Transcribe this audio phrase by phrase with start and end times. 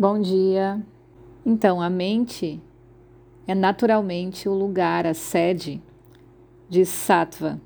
[0.00, 0.80] Bom dia.
[1.44, 2.58] Então, a mente
[3.46, 5.78] é naturalmente o lugar, a sede
[6.70, 7.60] de Sattva.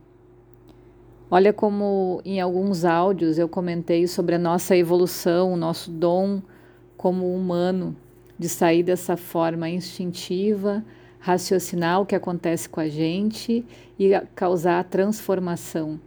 [1.31, 6.43] Olha como em alguns áudios eu comentei sobre a nossa evolução, o nosso dom
[6.97, 7.97] como humano
[8.37, 10.85] de sair dessa forma instintiva,
[11.21, 13.65] raciocinal que acontece com a gente
[13.97, 16.01] e causar a transformação.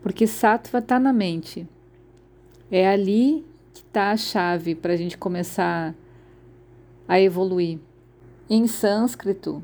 [0.00, 1.68] Porque Sattva está na mente.
[2.70, 3.44] É ali
[3.76, 5.94] que está a chave para a gente começar
[7.06, 7.78] a evoluir.
[8.48, 9.62] Em sânscrito,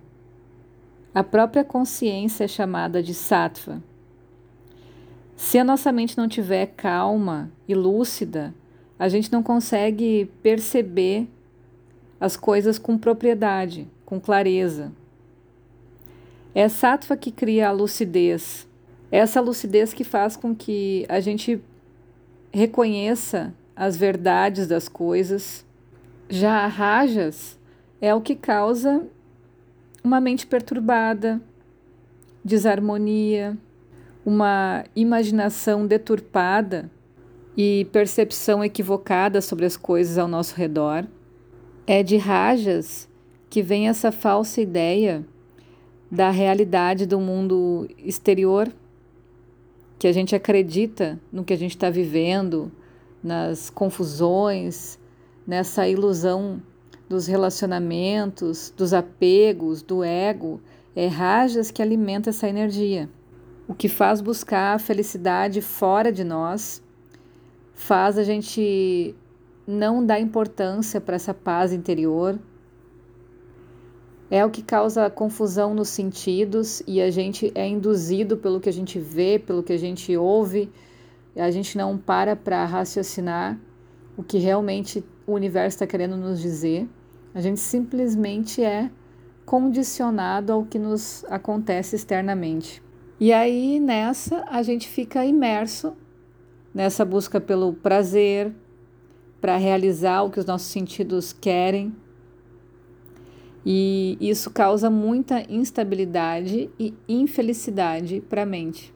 [1.15, 3.83] a própria consciência é chamada de sattva.
[5.35, 8.55] Se a nossa mente não tiver calma e lúcida,
[8.99, 11.27] a gente não consegue perceber
[12.21, 14.93] as coisas com propriedade, com clareza.
[16.55, 18.69] É a sattva que cria a lucidez.
[19.11, 21.59] É essa lucidez que faz com que a gente
[22.53, 25.67] reconheça as verdades das coisas.
[26.29, 27.59] Já a rajas
[28.01, 29.05] é o que causa
[30.05, 31.43] uma mente perturbada,
[32.45, 33.59] desarmonia,
[34.25, 36.89] uma imaginação deturpada
[37.57, 41.05] e percepção equivocada sobre as coisas ao nosso redor.
[41.85, 43.09] É de rajas
[43.51, 45.27] que vem essa falsa ideia
[46.09, 48.73] da realidade do mundo exterior,
[49.99, 52.71] que a gente acredita no que a gente está vivendo,
[53.23, 54.99] nas confusões,
[55.47, 56.61] nessa ilusão
[57.09, 60.61] dos relacionamentos, dos apegos, do ego,
[60.97, 63.09] é rajas que alimenta essa energia.
[63.69, 66.83] O que faz buscar a felicidade fora de nós,
[67.75, 69.15] faz a gente
[69.67, 72.39] não dar importância para essa paz interior.
[74.31, 78.73] É o que causa confusão nos sentidos e a gente é induzido pelo que a
[78.73, 80.71] gente vê, pelo que a gente ouve,
[81.41, 83.59] a gente não para para raciocinar
[84.17, 86.89] o que realmente o universo está querendo nos dizer.
[87.35, 88.91] A gente simplesmente é
[89.45, 92.83] condicionado ao que nos acontece externamente.
[93.19, 95.97] E aí nessa a gente fica imerso
[96.75, 98.53] nessa busca pelo prazer,
[99.41, 101.95] para realizar o que os nossos sentidos querem.
[103.67, 108.95] E isso causa muita instabilidade e infelicidade para a mente.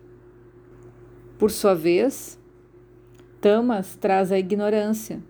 [1.38, 2.38] Por sua vez,
[3.42, 5.22] Tamas traz a ignorância.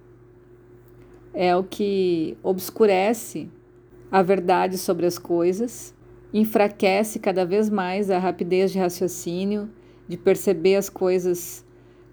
[1.35, 3.51] É o que obscurece
[4.11, 5.93] a verdade sobre as coisas,
[6.33, 9.69] enfraquece cada vez mais a rapidez de raciocínio,
[10.07, 11.65] de perceber as coisas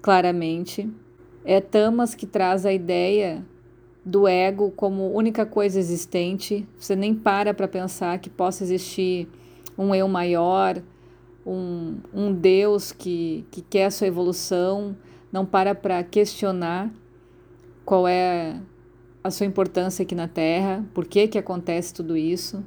[0.02, 0.90] claramente.
[1.46, 3.46] É Tamas que traz a ideia
[4.04, 6.68] do ego como única coisa existente.
[6.80, 9.30] Você nem para para pensar que possa existir
[9.78, 10.82] um eu maior,
[11.46, 14.96] um, um Deus que, que quer a sua evolução,
[15.32, 16.92] não para para questionar
[17.86, 18.60] qual é
[19.24, 22.64] a sua importância aqui na Terra, por que, que acontece tudo isso.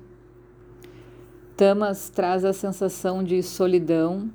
[1.57, 4.31] Tamas traz a sensação de solidão,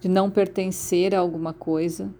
[0.00, 2.12] de não pertencer a alguma coisa,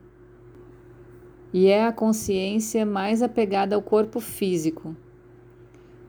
[1.53, 4.97] e é a consciência mais apegada ao corpo físico,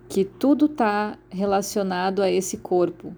[0.07, 3.15] que tudo está relacionado a esse corpo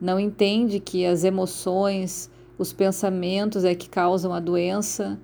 [0.00, 5.18] não entende que as emoções, os pensamentos é que causam a doença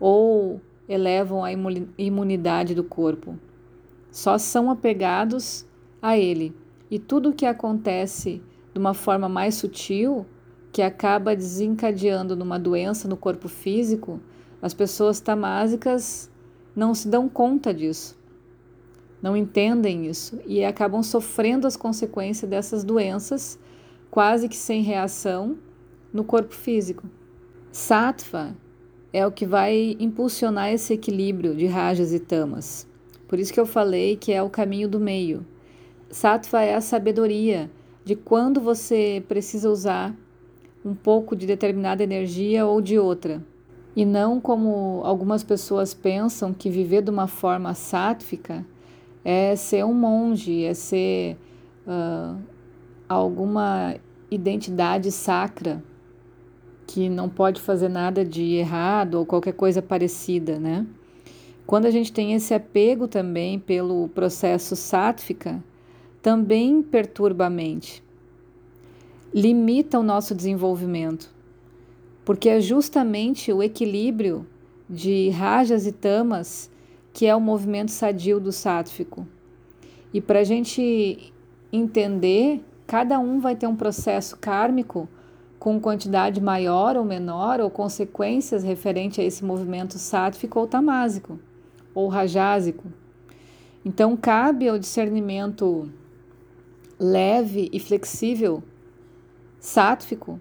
[0.00, 1.50] ou elevam a
[1.98, 3.38] imunidade do corpo.
[4.10, 5.66] Só são apegados
[6.00, 6.54] a ele.
[6.90, 8.42] E tudo o que acontece
[8.72, 10.26] de uma forma mais sutil,
[10.72, 14.20] que acaba desencadeando numa doença no corpo físico,
[14.60, 16.30] as pessoas tamásicas
[16.74, 18.18] não se dão conta disso,
[19.22, 23.58] não entendem isso e acabam sofrendo as consequências dessas doenças
[24.14, 25.58] quase que sem reação,
[26.12, 27.02] no corpo físico.
[27.72, 28.56] Sattva
[29.12, 32.86] é o que vai impulsionar esse equilíbrio de rajas e tamas.
[33.26, 35.44] Por isso que eu falei que é o caminho do meio.
[36.10, 37.68] Sattva é a sabedoria
[38.04, 40.14] de quando você precisa usar
[40.84, 43.42] um pouco de determinada energia ou de outra.
[43.96, 48.64] E não como algumas pessoas pensam que viver de uma forma sátfica
[49.24, 51.36] é ser um monge, é ser
[51.84, 52.38] uh,
[53.08, 53.96] alguma
[54.30, 55.82] identidade sacra
[56.86, 60.86] que não pode fazer nada de errado ou qualquer coisa parecida, né?
[61.66, 65.62] Quando a gente tem esse apego também pelo processo sátfica,
[66.20, 68.02] também perturba a mente,
[69.32, 71.34] limita o nosso desenvolvimento,
[72.24, 74.46] porque é justamente o equilíbrio
[74.88, 76.70] de rajas e tamas
[77.12, 79.26] que é o movimento sadio do sátfico.
[80.12, 81.32] E para a gente
[81.72, 85.08] entender Cada um vai ter um processo kármico
[85.58, 91.38] com quantidade maior ou menor ou consequências referente a esse movimento sátfico ou tamásico
[91.94, 92.84] ou rajásico.
[93.84, 95.88] Então, cabe ao discernimento
[96.98, 98.62] leve e flexível,
[99.58, 100.40] sátfico,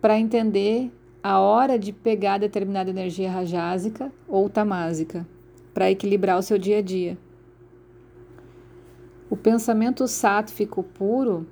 [0.00, 0.90] para entender
[1.22, 5.26] a hora de pegar determinada energia rajásica ou tamásica,
[5.72, 7.16] para equilibrar o seu dia a dia.
[9.30, 11.46] O pensamento sátfico puro,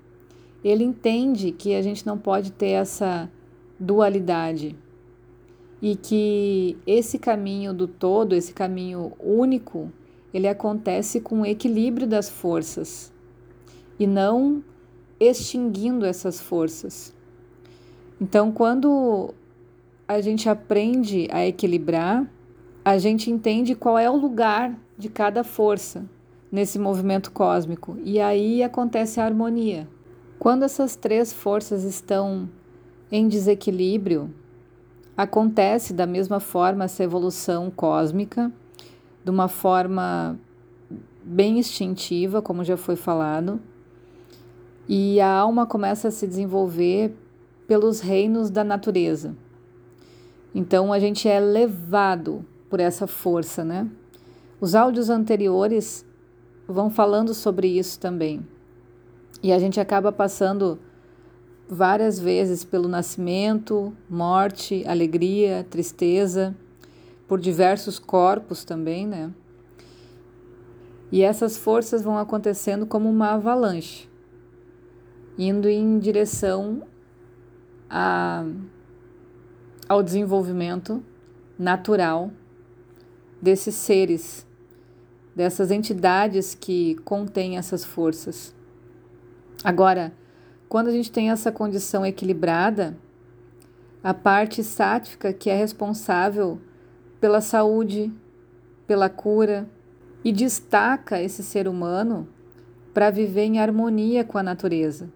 [0.64, 3.30] ele entende que a gente não pode ter essa
[3.78, 4.76] dualidade
[5.80, 9.90] e que esse caminho do todo, esse caminho único,
[10.32, 13.12] ele acontece com o equilíbrio das forças
[13.98, 14.62] e não
[15.18, 17.14] extinguindo essas forças.
[18.20, 19.34] Então, quando
[20.06, 22.30] a gente aprende a equilibrar,
[22.84, 26.04] a gente entende qual é o lugar de cada força
[26.50, 29.88] nesse movimento cósmico e aí acontece a harmonia.
[30.40, 32.48] Quando essas três forças estão
[33.12, 34.32] em desequilíbrio,
[35.14, 38.50] acontece da mesma forma essa evolução cósmica
[39.22, 40.40] de uma forma
[41.22, 43.60] bem instintiva, como já foi falado,
[44.88, 47.14] e a alma começa a se desenvolver
[47.68, 49.36] pelos reinos da natureza.
[50.54, 53.86] Então a gente é levado por essa força, né?
[54.58, 56.02] Os áudios anteriores
[56.66, 58.42] vão falando sobre isso também.
[59.42, 60.78] E a gente acaba passando
[61.68, 66.54] várias vezes pelo nascimento, morte, alegria, tristeza
[67.28, 69.32] por diversos corpos também, né?
[71.12, 74.08] E essas forças vão acontecendo como uma avalanche,
[75.38, 76.82] indo em direção
[77.88, 78.44] a,
[79.88, 81.02] ao desenvolvimento
[81.58, 82.30] natural
[83.40, 84.46] desses seres,
[85.34, 88.54] dessas entidades que contêm essas forças.
[89.62, 90.12] Agora,
[90.68, 92.96] quando a gente tem essa condição equilibrada,
[94.02, 96.58] a parte sática que é responsável
[97.20, 98.10] pela saúde,
[98.86, 99.68] pela cura
[100.24, 102.26] e destaca esse ser humano
[102.94, 105.12] para viver em harmonia com a natureza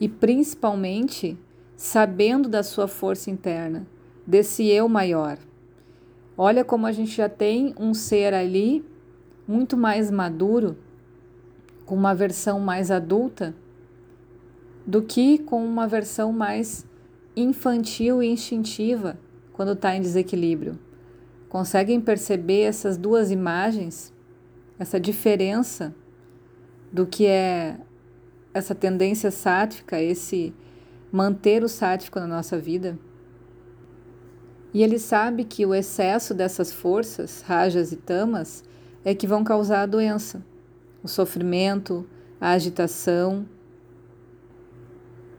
[0.00, 1.38] e principalmente
[1.76, 3.86] sabendo da sua força interna,
[4.26, 5.38] desse eu maior.
[6.36, 8.84] Olha como a gente já tem um ser ali
[9.46, 10.76] muito mais maduro,
[11.86, 13.54] com uma versão mais adulta,
[14.84, 16.84] do que com uma versão mais
[17.34, 19.18] infantil e instintiva
[19.52, 20.78] quando está em desequilíbrio.
[21.48, 24.12] Conseguem perceber essas duas imagens,
[24.78, 25.94] essa diferença
[26.92, 27.78] do que é
[28.52, 30.54] essa tendência sátrica, esse
[31.10, 32.98] manter o sátrico na nossa vida?
[34.74, 38.64] E ele sabe que o excesso dessas forças, rajas e tamas,
[39.04, 40.44] é que vão causar a doença,
[41.06, 42.06] o sofrimento,
[42.40, 43.46] a agitação.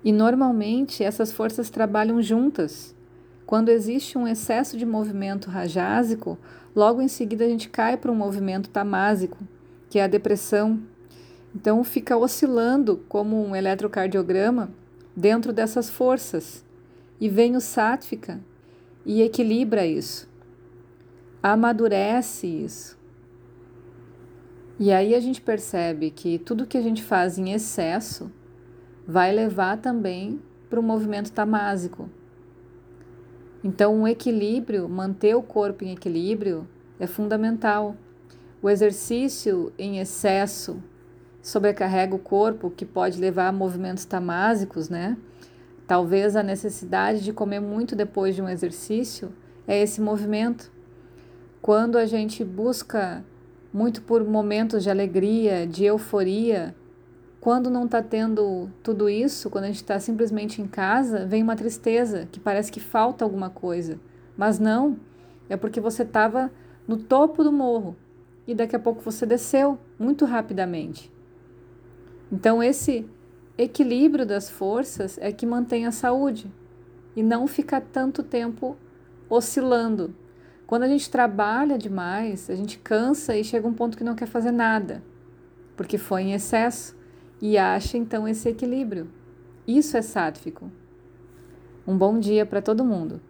[0.04, 2.98] E normalmente essas forças trabalham juntas
[3.48, 6.38] quando existe um excesso de movimento rajásico,
[6.76, 9.38] logo em seguida a gente cai para um movimento tamásico,
[9.90, 10.82] que é a depressão.
[11.56, 14.70] Então fica oscilando como um eletrocardiograma
[15.16, 16.62] dentro dessas forças.
[17.22, 18.42] E vem o sáttvica
[19.06, 20.30] e equilibra isso.
[21.42, 22.97] Amadurece isso.
[24.80, 28.32] E aí a gente percebe que tudo que a gente faz em excesso
[29.08, 32.10] vai levar também para o movimento tamásico,
[33.64, 36.68] então, um equilíbrio, manter o corpo em equilíbrio
[37.00, 37.96] é fundamental.
[38.62, 40.82] O exercício em excesso
[41.42, 45.18] sobrecarrega o corpo, que pode levar a movimentos tamásicos, né?
[45.88, 49.34] Talvez a necessidade de comer muito depois de um exercício
[49.68, 50.72] é esse movimento.
[51.62, 53.22] Quando a gente busca
[53.78, 56.76] muito por momentos de alegria, de euforia,
[57.40, 61.56] quando não está tendo tudo isso, quando a gente está simplesmente em casa, vem uma
[61.56, 64.00] tristeza, que parece que falta alguma coisa.
[64.36, 64.98] Mas não,
[65.48, 66.52] é porque você estava
[66.88, 67.96] no topo do morro
[68.48, 71.14] e daqui a pouco você desceu muito rapidamente.
[72.32, 73.08] Então, esse
[73.60, 76.52] equilíbrio das forças é que mantém a saúde
[77.16, 78.76] e não ficar tanto tempo
[79.30, 80.16] oscilando.
[80.68, 84.28] Quando a gente trabalha demais, a gente cansa e chega um ponto que não quer
[84.28, 85.02] fazer nada,
[85.78, 86.94] porque foi em excesso
[87.42, 89.10] e acha então esse equilíbrio.
[89.66, 90.70] Isso é sátfico.
[91.88, 93.22] Um bom dia para todo mundo.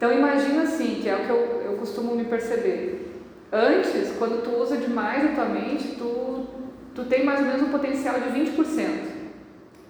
[0.00, 3.20] Então imagina assim, que é o que eu, eu costumo me perceber.
[3.52, 6.46] Antes, quando tu usa demais a tua mente, tu,
[6.94, 9.10] tu tem mais ou menos um potencial de 20%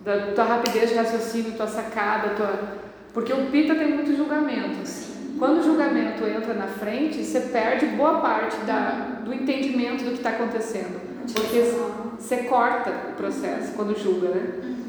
[0.00, 2.58] da tua rapidez de raciocínio, tua sacada, tua...
[3.14, 4.84] porque o pita tem muito julgamento.
[4.84, 5.36] Sim.
[5.38, 10.16] Quando o julgamento entra na frente, você perde boa parte da, do entendimento do que
[10.16, 11.00] está acontecendo.
[11.32, 11.72] Porque
[12.18, 14.79] você corta o processo quando julga, né?